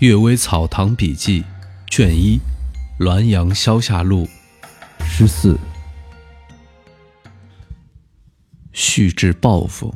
[0.06, 1.42] 《阅微草堂笔记》
[1.88, 2.38] 卷一，
[3.04, 4.28] 《滦阳消夏录》
[5.04, 5.58] 十四，
[8.70, 9.92] 续至报复。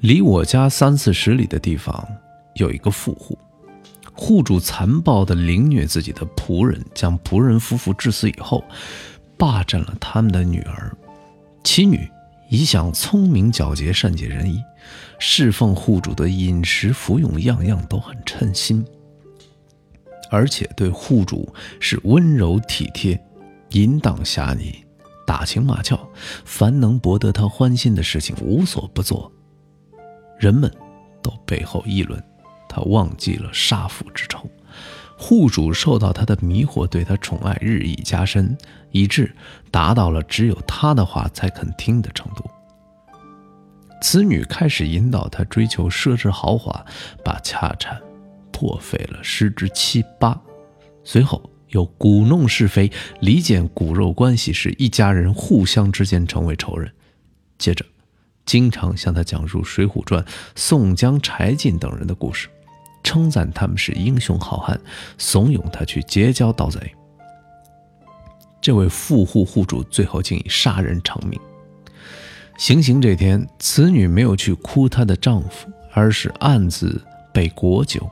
[0.00, 2.04] 离我家三四十里的地方，
[2.56, 3.38] 有一个富户，
[4.12, 8.64] 户主残暴的凌虐自己的仆人，将仆人夫妇致死以后，
[9.38, 10.92] 霸占了他们的女儿，
[11.62, 12.10] 其女。
[12.50, 14.60] 一向聪明皎洁、善解人意，
[15.20, 18.84] 侍奉户主的饮食、服用，样样都很称心，
[20.30, 23.18] 而且对户主是温柔体贴、
[23.70, 24.84] 淫荡侠逆、
[25.24, 25.96] 打情骂俏，
[26.44, 29.30] 凡能博得他欢心的事情无所不做。
[30.36, 30.68] 人们
[31.22, 32.20] 都背后议论，
[32.68, 34.50] 他忘记了杀父之仇。
[35.22, 38.56] 户主受到他的迷惑，对他宠爱日益加深，
[38.90, 39.30] 以致
[39.70, 42.42] 达到了只有他的话才肯听的程度。
[44.00, 46.82] 此女开始引导他追求奢侈豪华，
[47.22, 48.00] 把家产
[48.50, 50.40] 破费了十之七八，
[51.04, 56.90] 随后又鼓弄是非，离间骨肉关系，使一家人互相之间成为仇人。
[57.58, 57.84] 接着，
[58.46, 60.24] 经常向他讲述《水浒传》
[60.56, 62.48] 宋江、柴进等人的故事。
[63.02, 64.80] 称赞他们是英雄好汉，
[65.18, 66.78] 怂恿他去结交盗贼。
[68.60, 71.40] 这位富户户主最后竟以杀人偿命。
[72.58, 77.00] 行刑这天，此女没有去哭她的丈夫，而是暗自
[77.32, 78.06] 备果酒，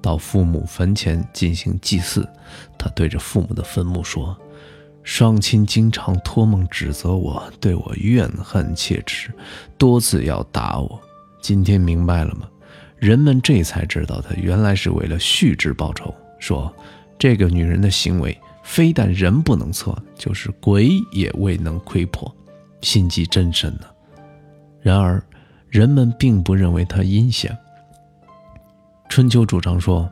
[0.00, 2.26] 到父母坟前进行祭祀。
[2.78, 4.34] 她对着父母的坟墓说
[5.04, 9.30] ：“双亲经常托梦指责我，对我怨恨切齿，
[9.76, 10.98] 多次要打我。
[11.42, 12.48] 今天明白了吗？”
[12.98, 16.14] 人们这才知道，他原来是为了续之报仇。
[16.38, 16.74] 说
[17.18, 22.34] 这个女人的行为，非但人不能测，就是鬼也未能窥破，
[22.80, 23.86] 心机真深呢。
[24.80, 25.22] 然而，
[25.68, 27.56] 人们并不认为他阴险。
[29.08, 30.10] 春秋主张说：“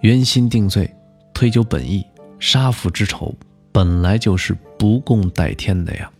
[0.00, 0.88] 原心定罪，
[1.34, 2.04] 推究本意，
[2.38, 3.34] 杀父之仇
[3.72, 6.10] 本来就是不共戴天的呀。”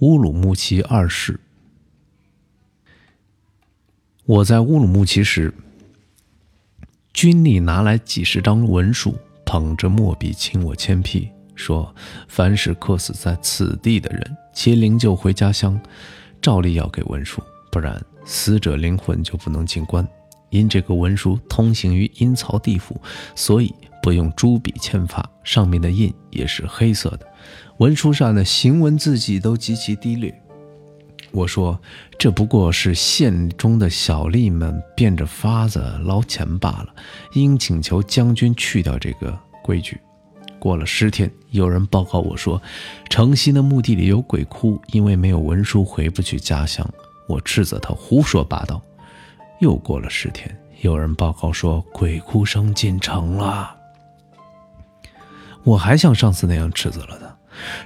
[0.00, 1.38] 乌鲁木齐二世。
[4.28, 5.50] 我在乌鲁木齐时，
[7.14, 9.16] 军吏拿来几十张文书，
[9.46, 11.94] 捧着墨笔请我签批，说：
[12.28, 15.80] 凡是客死在此地的人，其灵柩回家乡，
[16.42, 20.06] 照例要给文书，不然死者灵魂就不能进关。
[20.50, 23.00] 因这个文书通行于阴曹地府，
[23.34, 27.26] 所以不用朱笔签发，上面的印也是黑色的。
[27.78, 30.38] 文书上的行文字迹都极其低劣。
[31.30, 31.78] 我说
[32.18, 36.88] ：“这不过是县中的小吏们变着法子捞钱罢了，
[37.34, 40.00] 应请求将军去掉这个规矩。”
[40.58, 42.60] 过了十天，有人报告我说，
[43.08, 46.84] 城西的墓地里有鬼哭，因为没有文书回不去家乡。
[47.28, 48.82] 我斥责他胡说八道。
[49.60, 53.76] 又过了十天，有人报告说鬼哭声进城了。
[55.62, 57.37] 我还像上次那样斥责了他。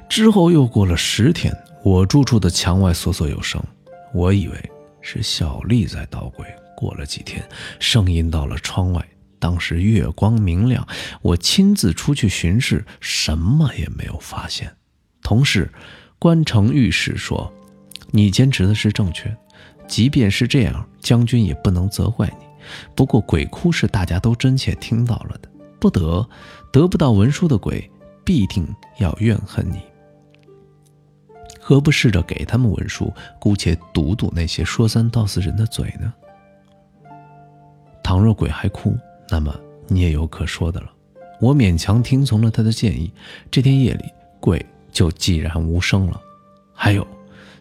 [0.09, 1.56] 之后又过了十天。
[1.84, 3.60] 我住处的墙外索索有声，
[4.15, 6.47] 我以为是小丽在捣鬼。
[6.77, 7.44] 过了几天，
[7.78, 9.05] 声音到了窗外，
[9.38, 10.87] 当时月光明亮，
[11.21, 14.72] 我亲自出去巡视，什么也没有发现。
[15.22, 15.71] 同事
[16.19, 17.53] 关城御史说
[18.10, 19.33] ：“你坚持的是正确，
[19.87, 22.47] 即便是这样，将军也不能责怪你。
[22.97, 26.28] 不过鬼哭是大家都真切听到了的，不得
[26.72, 27.89] 得不到文书的鬼，
[28.25, 28.66] 必定
[28.99, 29.81] 要怨恨你。”
[31.60, 36.12] 何不试着给他们文书，姑且堵堵那些说三道四人的嘴呢？
[38.03, 38.97] 倘若鬼还哭，
[39.28, 39.55] 那么
[39.87, 40.91] 你也有可说的了。
[41.41, 43.12] 我勉强听从了他的建议，
[43.49, 44.05] 这天夜里
[44.41, 46.21] 鬼就寂然无声了。
[46.75, 47.06] 还有，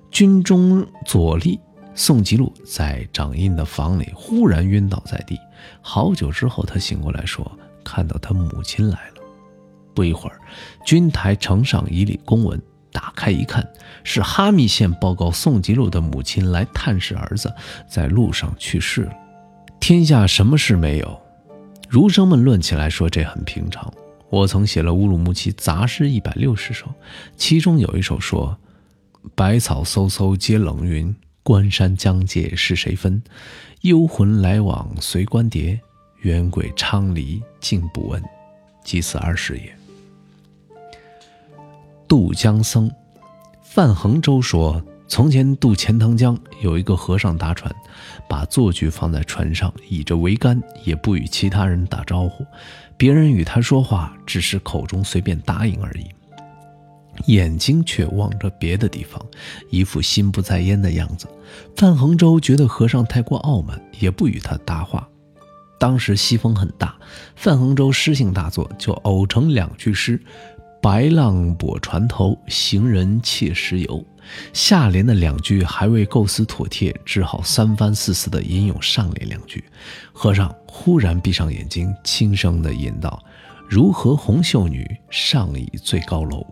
[0.09, 1.59] 军中左立
[1.93, 5.39] 宋吉禄在掌印的房里忽然晕倒在地，
[5.79, 7.49] 好久之后他醒过来，说
[7.83, 9.20] 看到他母亲来了。
[9.93, 10.39] 不一会儿，
[10.85, 12.61] 军台呈上一粒公文。
[12.93, 13.65] 打开一看，
[14.03, 17.49] 是哈密县报告宋吉禄的母亲来探视儿子，
[17.89, 19.13] 在路上去世了。
[19.79, 21.21] 天下什么事没有？
[21.87, 23.89] 儒生们论起来说这很平常。
[24.29, 26.87] 我曾写了乌鲁木齐杂诗一百六十首，
[27.37, 28.57] 其中有一首说
[29.35, 33.23] ：“百草飕飕皆冷云，关山疆界是谁分？
[33.81, 35.79] 幽魂来往随官蝶，
[36.23, 38.21] 冤鬼昌黎竟不闻。”
[38.83, 39.80] 即此二世也。
[42.11, 42.91] 渡江僧
[43.61, 47.73] 范衡州说：从前渡钱塘江，有一个和尚搭船，
[48.27, 52.45] 把坐具放在船上，倚着桅杆，也不与其他人打招呼。
[52.97, 56.05] 别人与他说话，只是口中随便答应而已。
[57.27, 59.25] 眼睛却望着别的地方，
[59.69, 61.29] 一副心不在焉的样子。
[61.77, 65.07] 范恒州觉得和尚太过傲慢，也不与他搭话。
[65.79, 66.93] 当时西风很大，
[67.37, 70.21] 范恒州诗兴大作，就偶成两句诗
[70.81, 74.03] ：“白浪泊船头，行人窃石游。”
[74.53, 79.63] 下联的两句还未构思妥帖，只好三番四次地吟咏上联两句。
[80.13, 83.21] 和尚忽然闭上眼睛，轻声地吟道
[83.69, 86.45] ：“如何红袖女，上倚最高楼。”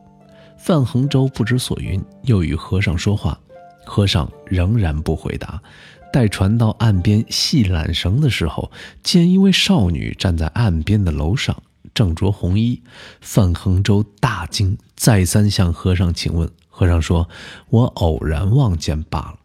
[0.57, 3.39] 范恒洲不知所云，又与和尚说话，
[3.85, 5.61] 和尚仍然不回答。
[6.11, 8.69] 待船到岸边系缆绳的时候，
[9.03, 11.55] 见一位少女站在岸边的楼上，
[11.93, 12.81] 正着红衣。
[13.21, 16.49] 范恒洲大惊，再三向和尚请问。
[16.67, 17.29] 和尚说
[17.69, 19.35] ：“我偶然望见罢了。”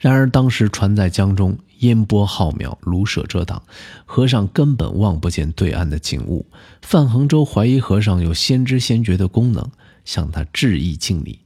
[0.00, 3.62] 然而当时船在江中，烟波浩渺，芦舍遮挡，
[4.04, 6.46] 和尚根本望不见对岸的景物。
[6.82, 9.70] 范恒洲怀疑和尚有先知先觉的功能，
[10.04, 11.40] 向他致意敬礼，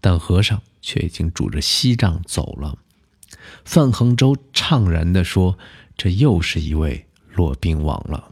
[0.00, 2.76] 但和尚却已经拄着锡杖走了。
[3.64, 5.56] 范恒州怅然地说
[5.96, 8.30] ：“这又是一位骆宾王了。”